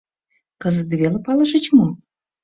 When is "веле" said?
1.01-1.19